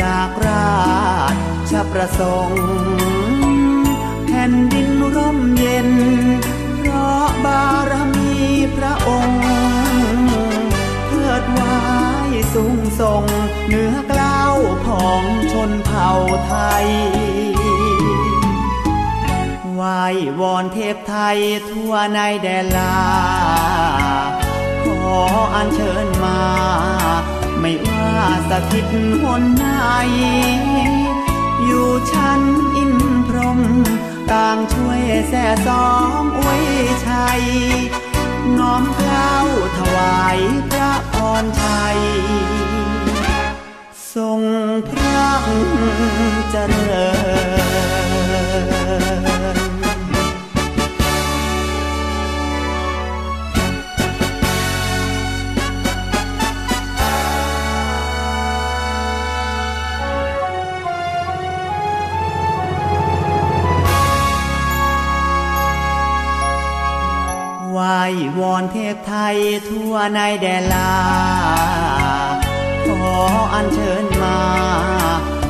[0.00, 0.80] จากรา
[1.70, 2.64] ชประสงค์
[4.28, 5.90] ผ่นดินร่มเย็น
[6.78, 8.32] เพราะบารมี
[8.76, 9.42] พระองค์
[11.06, 11.78] เทิดไว้
[12.54, 13.24] สูงส่ง
[13.66, 14.56] เหนือกล้าว
[14.86, 16.10] ของชนเผ่า
[16.46, 16.54] ไท
[16.84, 16.86] ย
[19.84, 19.92] ไหว
[20.40, 21.38] วอนเทพไทย
[21.70, 22.98] ทั่วในแดนลา
[24.84, 25.18] ขอ
[25.54, 26.40] อัญเชิญมา
[27.60, 28.10] ไม่ว่า
[28.50, 28.86] สถิต
[29.22, 29.66] หนไหน
[31.64, 32.42] อยู่ชั้น
[32.76, 32.94] อิน
[33.28, 33.60] พรหม
[34.30, 35.88] ต่างช่วยแส่ซ้อ
[36.22, 36.64] มอวย
[37.06, 37.42] ชัย
[38.58, 39.34] น้อมเกล้า
[39.78, 40.38] ถวาย
[40.70, 41.98] พระพรชัย
[44.14, 44.40] ทรง
[44.90, 45.30] พระ
[46.50, 47.06] เจริ
[48.00, 48.01] ญ
[67.92, 67.98] ไห
[68.40, 69.36] วอนเทพไทย
[69.68, 70.94] ทั่วในแดนลา
[72.86, 73.16] ขอ
[73.54, 74.40] อัญเชิญมา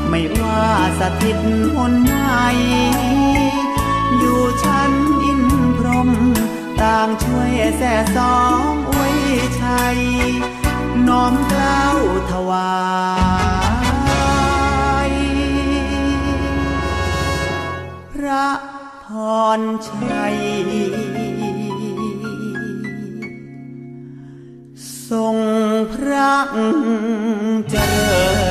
[0.08, 0.64] ไม่ว่า
[1.00, 1.38] สถิต
[1.74, 2.14] หนไหน
[4.18, 4.92] อยู่ชั้น
[5.24, 5.42] อิน
[5.78, 6.10] พรหม
[6.80, 8.38] ต่างช่วยแส่ซ้อ
[8.72, 9.16] มอวย
[9.62, 9.98] ชัย
[11.08, 11.98] น้อมกล้าว
[12.30, 12.72] ถวา
[15.08, 15.10] ย
[18.12, 18.48] พระ
[19.06, 19.08] พ
[19.58, 20.38] รชัย
[25.12, 25.36] ทรง
[25.92, 26.32] พระ
[27.70, 28.41] เจริญ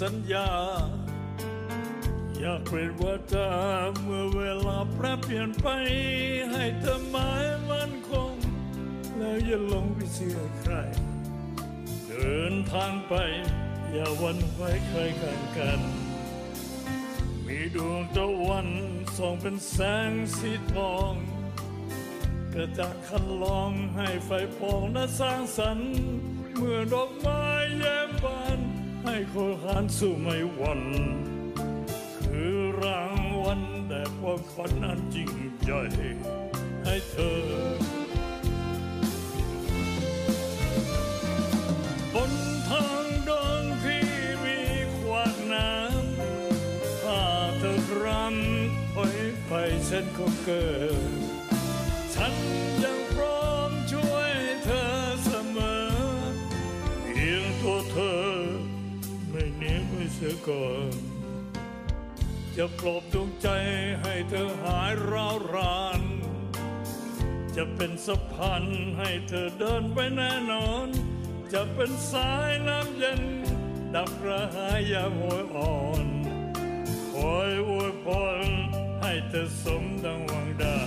[0.00, 0.50] สัญญา
[2.38, 3.48] อยากเป็นว่าเธอ
[4.02, 5.66] เมื่อเวลาแปรเปลี่ยนไป
[6.50, 8.34] ให้เธอหมายมันคง
[9.16, 10.72] แล้วอย่าลงไปเชื่อใคร
[12.06, 13.14] เดินทางไป
[13.92, 15.80] อย่าหวันไหวใครข้างกัน
[17.46, 18.68] มีดวงตะวัน
[19.16, 19.78] ส่องเป็นแส
[20.08, 21.12] งสีทอง
[22.52, 24.30] กระจากคันลองให้ไฟ
[24.60, 25.92] ปองและสร้างสรรค์
[26.56, 27.44] เมื่อดอกไม้
[27.78, 28.07] แย้ม
[29.32, 30.82] คนหานสู่ไม่หวัน
[32.26, 35.30] คือรางวัลแต่ความฝันอันจริง
[35.62, 35.82] ใหญ่
[36.84, 37.40] ให้เธอ
[42.14, 42.32] บน
[42.68, 44.04] ทางเดินที่
[44.44, 44.58] มี
[44.96, 47.22] ขวากน้ำถ้า
[47.58, 49.52] เธอรำโอ้ยไป
[49.88, 50.66] ฉันก็เกิ
[51.10, 51.12] ด
[52.14, 52.32] ฉัน
[52.84, 52.97] ยัง
[62.62, 63.48] จะปลอบดวงใจ
[64.02, 66.02] ให้เธอหายร้าวราน
[67.56, 68.64] จะเป็นสะพาน
[68.98, 70.88] ให้เธอเดินไปแน่นอน
[71.52, 73.22] จะเป็นสายน้ำเย็น
[73.94, 76.06] ดับกระหายยามโหยอ่อน
[77.12, 78.06] คอยอวยพ
[78.44, 78.48] ร
[79.00, 80.80] ให้เธอสมดังหวังได้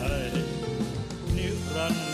[1.36, 2.11] นิรันดร์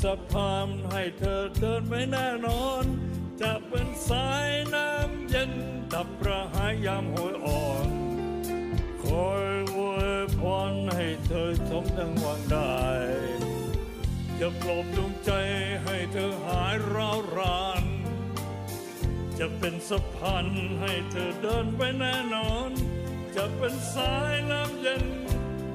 [0.00, 2.84] สะพานให้เธอเดินไปแน่นอน
[3.42, 5.52] จะเป็นสายน้ำเย็น
[5.92, 7.88] ดับกระหายยามโหยอ่อน
[9.04, 10.40] คอยอวยพ
[10.70, 12.82] รให้เธอสมดังหวังได้
[14.40, 15.30] จะปลอบดวงใจ
[15.84, 17.84] ให้เธอหายร้าวราน
[19.38, 20.46] จะเป็นสะพาน
[20.80, 22.70] ให้เธอเดินไปแน่นอน
[23.36, 25.04] จะเป็นสายน้ำเย็น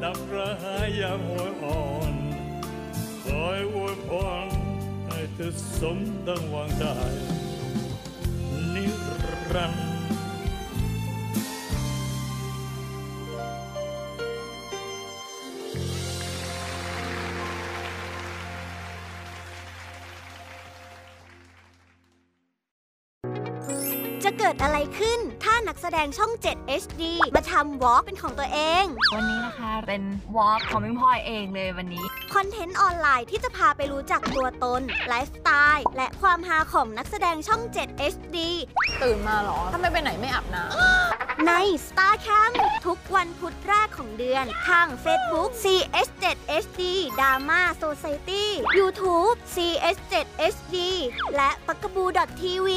[0.04, 1.97] ดับกระหายยามหยอ่อนคอยอวยพรให้เธอน
[9.56, 9.88] รันดร์
[24.24, 27.04] จะเกิดอะไรขึ้นถ้านักแสดงช่อง 7 HD
[27.36, 28.86] มาทำวอล์กเป็นของตัวเอง
[29.16, 30.04] วันนี้นะคะเป็น
[30.38, 38.38] วอล์กของพิงพลอยเองเลยวันนี้ค อนเทนต์ออนไลน์ที่จะพาไปรู้จักตัวตน ไลฟ์สไตล์ และความฮาของนักแสดงช่อง 7 HD
[39.04, 40.64] ตื่นมาเหรอถ้าไม่ไปไหนไม่อาบน้
[41.48, 41.52] ใน
[41.88, 42.54] Star Camp
[42.86, 46.82] ทุกวันพุธแรกของเดือน ทาง Facebook CS7HD
[47.18, 48.46] Drama Society
[48.78, 50.78] YouTube CS7HD
[51.36, 52.08] และ p a k a b o o
[52.42, 52.68] TV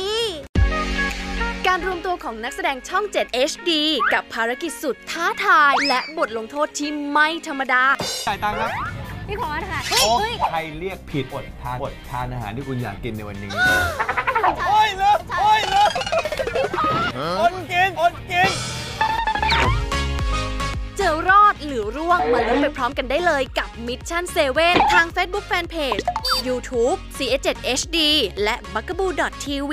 [1.66, 3.70] การรวมตัวของนักแสดงช่อง 7 HD
[4.12, 7.82] กับภารกิจสุดท้าทาย และบทลงโทษที่ไม่ธรรมดา
[8.26, 8.99] จ่ายตังค์ครับ
[9.30, 10.14] พี่ขอค่ะโอ้
[10.50, 13.50] ใครเรียกผิดอดทานอดทานอาหารที่คุณอยากกินในวันนี้
[14.68, 15.90] โอ้ยเลิกโอ้ยเลิก
[17.40, 18.50] อดกินอดกิน
[20.96, 24.24] เจอรอดหรือร่วงมาลุ้นไปพร้อมกันได้เลยกับ Mission
[24.58, 26.02] 7 ทาง Facebook Fanpage
[26.46, 27.98] YouTube CS7HD
[28.42, 29.72] และ b u g a b o o TV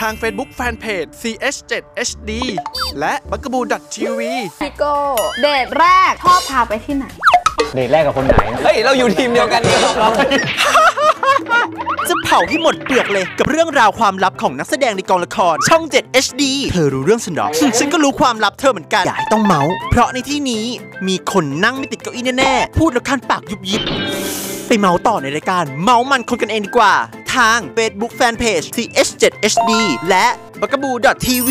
[0.00, 2.30] ทาง Facebook Fanpage CH7HD
[2.98, 3.62] และ b u g a b o o
[3.94, 4.94] TV ำพี่โก้
[5.42, 7.06] เดทแรกชอบพาไปที่ไหน
[7.74, 8.34] เดทแรกกับคนไหน
[8.64, 10.08] เฮ้ย เราอยู่ทีมเดียวกันนี่เรา
[12.08, 16.42] จะเผาให้หมดเปลือกเลยกับเรื่องราวความลับของนักแสดงในกองละคร ช่อง 7 HD
[16.72, 20.64] เธอรู้เรื่องฉันหรอ ฉันก็รู้ความลับเธอเหมือนกัน อย่าให้ต้องเมาส์ เพราะในที่นี้
[21.08, 23.82] มีคนนั่งไม่ติดเก้าอี้แน่ๆ พูดแล้วคันปากยุบยิบ
[24.68, 26.92] ไปเมาส์ต่อในรายการ เมาส์มันคนกันเองดีกว่า
[27.36, 29.72] ทาง Facebook Fanpage TH7HD
[30.08, 30.26] และ
[30.60, 31.50] b u g a b o o TV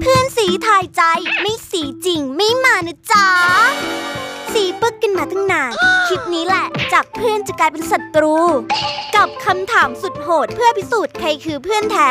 [0.00, 1.02] เพื่อนสีทายใจ
[1.40, 3.26] ไม่สีจริงไม่มานะจ๊ะ
[4.52, 5.72] สีปึกกันมาตั้งนาน
[6.08, 8.36] คลิปนี้แหละ จากเพื่อนจะกลายเป็นศัตรู
[9.16, 12.10] กับคำถามสุดโหดเพื่อพิสูจน์ใครคือเพื่อนแท้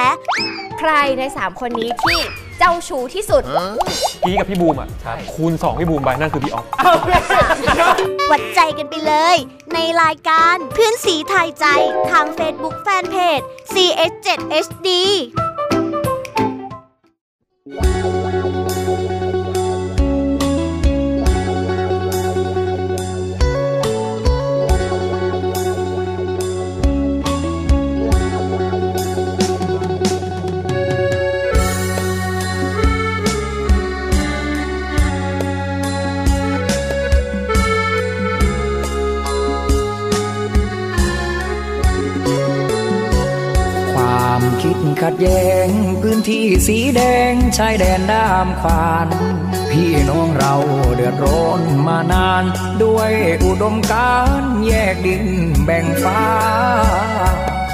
[0.79, 2.19] ใครใน3คนนี้ที่
[2.59, 3.43] เจ้าชู้ที่สุด
[4.23, 4.89] พี่กับพี่บูมอะ
[5.33, 6.65] คูณ 2 พี่บูมไปนั่นคือพี่ออฟ
[8.31, 9.35] วัดใจกันไปเลย
[9.73, 11.65] ในรายการเพื่อนสีทายใจ
[12.11, 13.43] ทาง Facebook Fanpage
[13.73, 14.87] CS7HD
[45.03, 45.69] ขัดแย้ง
[46.01, 49.07] พื้นที่สีแดงชายแดนด้ามขวาน
[49.71, 50.55] พี่น้องเรา
[50.95, 52.43] เดือดร้อนมานาน
[52.83, 53.11] ด้วย
[53.43, 55.25] อุดมการแยกดิน
[55.65, 56.23] แบ่งฟ้า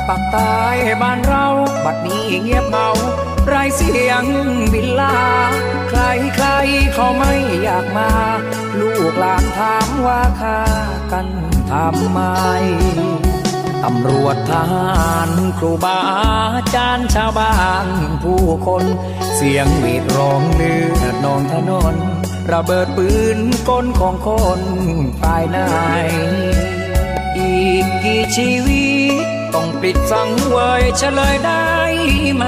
[0.07, 0.57] ปักใต้
[1.01, 1.47] บ้านเรา
[1.85, 2.89] บัดนี้เงียบเหงา
[3.47, 4.23] ไรเสียง
[4.73, 5.19] บินลา
[5.89, 6.01] ใคร
[6.35, 6.47] ใคร
[6.93, 8.11] เขาไม่อยากมา
[8.79, 10.59] ลูกหลานถามว่าค่า
[11.11, 11.27] กัน
[11.71, 12.19] ทำไม
[13.87, 17.55] ตำรวจทหารครูบาอาจารย์ชาวบ้า
[17.85, 17.87] น
[18.23, 18.83] ผู้คน
[19.35, 21.95] เสียงมีดร้องเลือดนองถนน
[22.51, 24.29] ระเบิดปืนก้นของค
[24.59, 24.61] น
[25.21, 25.59] ภายใน
[27.37, 28.87] อีกกี่ชีวิ
[29.23, 31.69] ต ต้องปิดสังเวยเฉลยได้
[32.35, 32.45] ไหม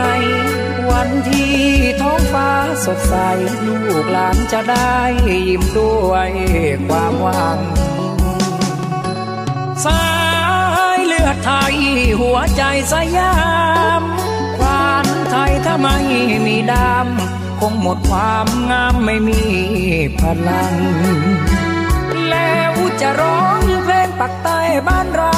[0.92, 1.58] วันที่
[2.02, 2.52] ท้องฟ้า
[2.86, 3.16] สดใส
[3.66, 4.96] ลูกหลานจะได้
[5.28, 6.32] ยิ้มด้วย
[6.88, 7.60] ความหวัง
[9.86, 10.00] สา
[11.44, 11.76] ไทย
[12.20, 12.64] หัวใจ
[12.94, 13.36] สยา
[14.00, 14.02] ม
[14.58, 15.98] ควานไทยถ้าไม่
[16.46, 19.42] มีดำคงหมดความงามไม่มี
[20.20, 20.74] พลัง
[22.30, 25.36] แล้วจะร้องเพลงปักใต้บ้านเรา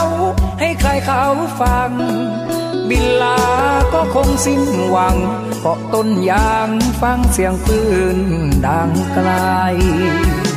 [0.60, 1.26] ให้ใครเขา
[1.62, 1.92] ฟัง
[2.90, 3.42] บินลา
[3.94, 5.16] ก็คงสิ้นหวัง
[5.62, 6.70] เกาะต้นยาง
[7.02, 7.80] ฟังเสียงปื
[8.16, 8.20] น
[8.66, 9.30] ดังไกล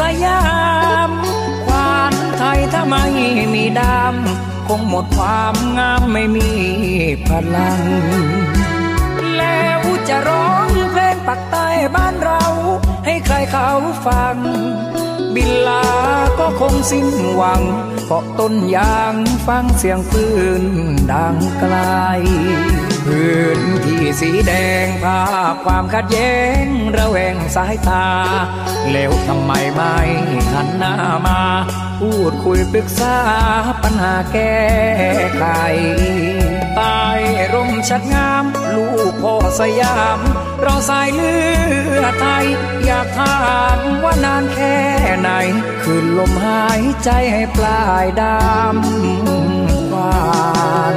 [0.00, 0.42] สยา
[1.08, 1.10] ม
[1.64, 3.04] ควานไทยถ้าไม่
[3.54, 6.48] มีดำคงหมดความงามไม่มี
[7.26, 7.80] พลัง
[10.08, 12.42] จะร้องเพลงปักใต้บ้านเรา
[13.06, 13.70] ให้ใครเขา
[14.06, 14.36] ฟัง
[15.34, 15.86] บินลา
[16.38, 17.62] ก็คงสิ้นหวัง
[18.06, 19.14] เกาะต้นยาง
[19.46, 20.26] ฟังเสียงปื
[20.62, 20.64] น
[21.12, 21.76] ดังไกล
[23.06, 24.52] พื้นที่สีแด
[24.84, 26.64] งภาพความขัดแย้ง
[26.96, 28.06] ระแวงสายตา
[28.92, 29.96] แล้วทำไมไม่
[30.52, 30.94] หันหน้า
[31.26, 31.40] มา
[32.00, 33.16] พูดคุยปรึกษา
[33.82, 34.56] ปัญหาแก้
[35.36, 37.20] ไขาย
[37.52, 40.18] ร่มชัดงาม ลูกพ่อสยาม
[40.62, 41.34] เราสายเลื
[42.00, 42.46] อดไทย
[42.84, 43.38] อยากถา
[43.76, 44.76] มว่านานแค่
[45.20, 45.30] ไหน
[45.82, 50.16] คืนลมหายใจให้ปลายดำวา
[50.94, 50.96] น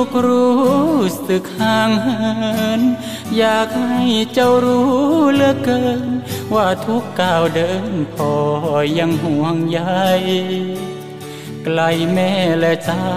[0.07, 0.95] กรู้
[1.27, 2.21] สึกห่างเหิ
[2.79, 2.81] น
[3.37, 4.91] อยากให้เจ้ารู้
[5.33, 6.09] เหลือเกิน
[6.53, 8.33] ว่าทุกก้าวเดินพอ
[8.97, 9.79] ยังห่วงใย
[11.63, 11.79] ไกล
[12.13, 13.09] แม่และเจ้า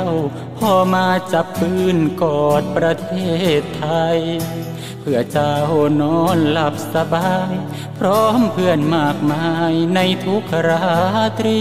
[0.58, 3.12] พ่อมาจับปืนกอดประเท
[3.60, 4.18] ศไทย
[5.00, 5.56] เพื่อเจ้า
[6.00, 7.52] นอนหลับสบาย
[7.98, 10.84] พร้อมเพื่อนมากมายในทุกรา
[11.38, 11.60] ตรี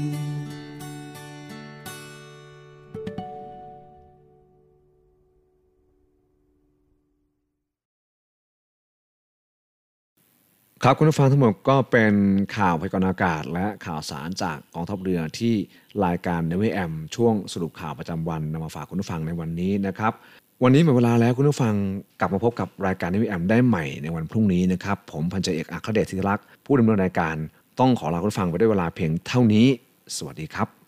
[10.85, 12.13] ครับคุณผู้ฟังทั้งหมดก็เป็น
[12.57, 15.53] ข่าวพยากรณ์อากาศ และข่าวสารจากกองทัพเรือที่
[16.05, 20.13] รายการเนวแอมช่วงสรุปข่าวประจำวันนำมาฝากคุณผู้ฟังในวันนี้นะครับ
[20.63, 21.73] วันนี้หมดเวลาแล้วคุณผู้ฟัง
[22.19, 27.35] กลับมาพบกับรายการเนวแอมได้ใหม่ในวันพรุ่งนี้นะครับ ผมพันจเอกอัครเดชธิรักษ์ผู้ดำเนินรายการ
[27.79, 29.67] ต้องขอลาคุณผู้ฟังไปด้วยเวลาเพียงเท่านี้
[30.15, 30.80] สวัสดีครับ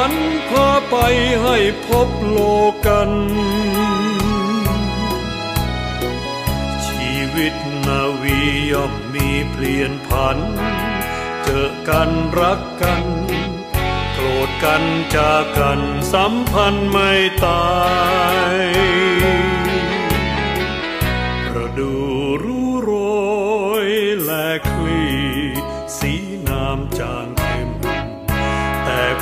[0.00, 0.96] สวรรค์พาไป
[1.42, 2.38] ให้พบโล
[2.86, 3.10] กัน
[6.86, 7.54] ชีวิต
[7.86, 8.38] นาวี
[8.72, 10.38] ย่อมมีเปลี่ยนผัน
[11.44, 13.04] เจอกันรักกัน
[14.12, 14.82] โกรธกัน
[15.16, 15.80] จากกัน
[16.12, 17.10] สัมพันธ์ไม่
[17.46, 17.70] ตา
[18.52, 18.56] ย
[21.54, 21.94] ระดู
[22.44, 22.92] รู้โร
[23.84, 23.86] ย
[24.24, 24.48] และ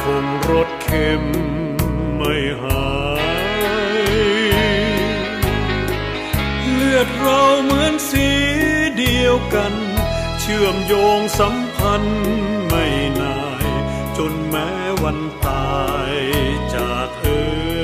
[0.00, 1.24] คงรสเค็ม
[2.16, 2.88] ไม่หา
[3.22, 3.78] ย
[6.72, 8.28] เลือดเราเหมือนสี
[8.98, 9.74] เดียวกัน
[10.40, 12.20] เชื่อมโยงสัมพันธ์
[12.66, 12.86] ไม่
[13.20, 13.66] นาย
[14.16, 14.70] จนแม้
[15.02, 15.78] วันตา
[16.10, 16.14] ย
[16.74, 17.24] จากเธ
[17.76, 17.77] อ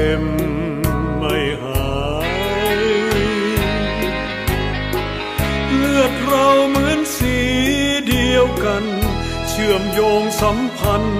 [0.00, 0.26] ค็ม
[1.18, 1.94] ไม่หา
[2.78, 2.80] ย
[5.76, 7.36] เลือดเราเหมือนสี
[8.08, 8.84] เดียวกัน
[9.48, 11.19] เชื่อมโยงสัมพันธ์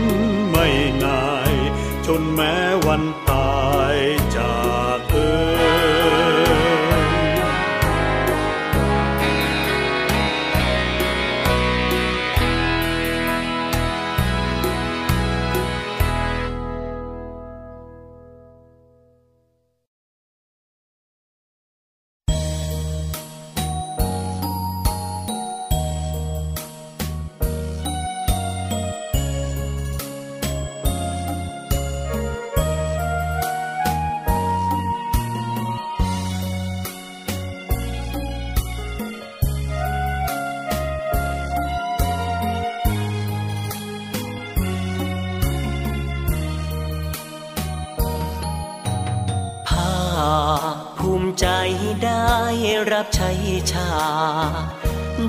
[53.00, 53.32] รับใช้
[53.72, 53.90] ชา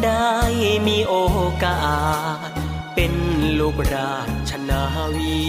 [0.03, 0.36] ได้
[0.88, 1.15] มีโอ
[1.63, 1.82] กา
[2.47, 2.49] ส
[2.95, 3.13] เป็น
[3.59, 4.15] ลูกรา
[4.49, 4.84] ชนา
[5.15, 5.41] วี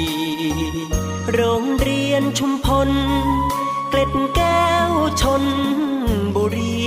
[1.33, 2.91] โรงเรียนชุมพล
[3.91, 4.91] เกล็ดแก้ว
[5.23, 5.45] ชน
[6.37, 6.83] บุรี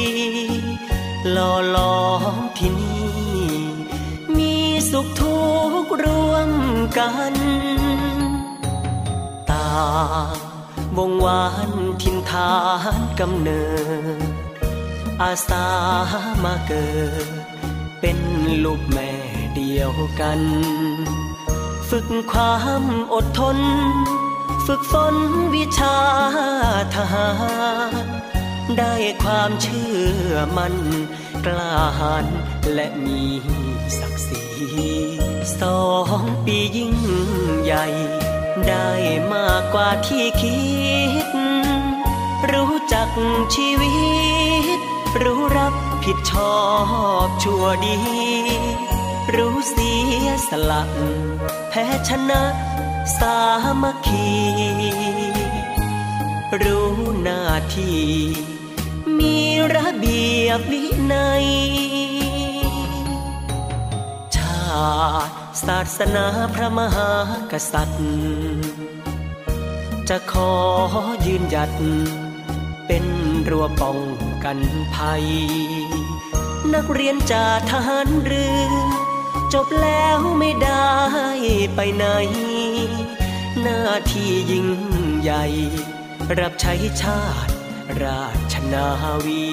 [1.31, 3.45] หล่อหลอมที่นี่
[4.38, 4.55] มี
[4.91, 5.39] สุขทุ
[5.83, 6.51] กข์ร่วม
[6.97, 7.33] กัน
[9.49, 9.67] ตา
[10.95, 11.71] งวงวาน
[12.01, 12.51] ทินฐา
[12.99, 13.63] นกำเนิ
[14.33, 14.34] ด
[15.22, 15.66] อาสา
[16.43, 16.88] มาเกิ
[17.26, 17.28] ด
[18.01, 18.20] เป็น
[18.63, 19.11] ลูกแม่
[19.55, 20.41] เดียวกัน
[21.89, 23.57] ฝึกความอดทน
[24.66, 25.16] ฝึกฝน
[25.55, 25.97] วิชา
[26.95, 27.28] ทหา
[28.03, 28.05] ร
[28.78, 28.93] ได้
[29.24, 29.91] ความเชื่
[30.28, 30.76] อมัน
[31.45, 32.26] กล้าหาญ
[32.74, 33.22] และมี
[33.99, 34.43] ศักดิ์ศรี
[35.59, 35.82] สอ
[36.22, 36.95] งปียิ่ง
[37.63, 37.86] ใหญ่
[38.68, 38.89] ได้
[39.34, 40.59] มากกว่าที่คิ
[41.26, 41.28] ด
[42.51, 43.09] รู้จัก
[43.55, 43.93] ชีวิ
[44.78, 45.74] ต รู้รับ
[46.05, 46.57] ผิดชอ
[47.26, 47.97] บชั่วดี
[49.36, 49.93] รู้เสี
[50.26, 50.84] ยสละ
[51.70, 52.41] แพ้ชนะ
[53.18, 53.38] สา
[53.82, 54.30] มัคคี
[56.63, 56.91] รู้
[57.22, 57.41] หน้า
[57.76, 58.05] ที่
[59.20, 59.38] มี
[59.76, 61.45] ระเบียบวินัย
[64.36, 64.63] ชา
[65.28, 65.34] ติ
[65.66, 67.11] ศาสนาพระมหา
[67.51, 68.05] กษัตริย์
[70.09, 70.51] จะขอ
[71.26, 71.72] ยืนหยัด
[72.88, 73.05] เป็น
[73.49, 73.97] รั้วป้อง
[74.43, 74.59] กัน
[74.95, 75.25] ภัย
[76.73, 78.69] นักเรียนจากทหารเรือ
[79.53, 80.91] จบแล้วไม่ได้
[81.75, 82.05] ไปไหน
[83.61, 83.81] หน้า
[84.11, 84.67] ที่ยิ่ง
[85.21, 85.45] ใหญ่
[86.39, 87.53] รับใช้ชาติ
[88.03, 88.23] รา
[88.53, 88.88] ชนา
[89.25, 89.45] วี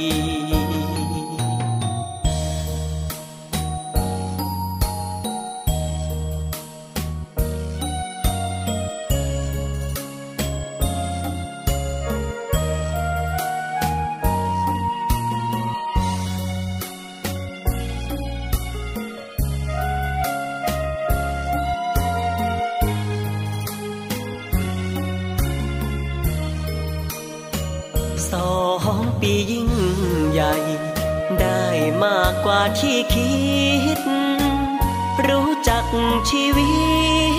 [36.36, 36.72] ชีวิ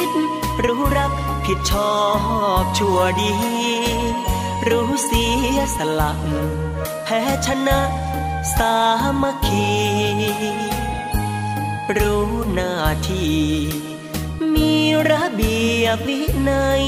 [0.07, 0.09] ต
[0.65, 1.13] รู้รัก
[1.45, 1.95] ผิดชอ
[2.61, 3.33] บชั่วดี
[4.69, 5.25] รู้เสี
[5.55, 6.13] ยสละ
[7.03, 7.79] แพ้ชนะ
[8.57, 8.75] สา
[9.21, 9.71] มัคคี
[11.97, 12.73] รู้หน้า
[13.09, 13.41] ที่
[14.55, 14.73] มี
[15.11, 16.85] ระเบียบวินัย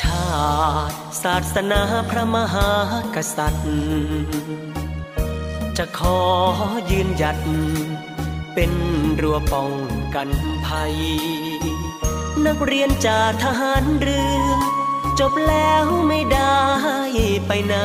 [0.00, 0.30] ชา
[0.90, 2.70] ติศาสนาพระมหา
[3.14, 3.66] กษัตริย์
[5.78, 6.18] จะขอ
[6.90, 7.38] ยืนหยัด
[8.58, 8.76] เป็น
[9.20, 9.72] รั้วป้อง
[10.14, 10.28] กัน
[10.66, 10.96] ภัย
[12.46, 14.44] นักเรียนจากทหารเรือ
[15.20, 16.60] จบแล้วไม่ได้
[17.46, 17.76] ไปไหน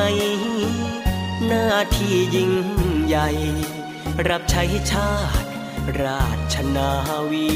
[1.46, 2.52] หน้าที่ยิ่ง
[3.06, 3.28] ใหญ่
[4.28, 5.48] รับใช้ชาติ
[6.02, 6.90] ราชนา
[7.30, 7.50] วี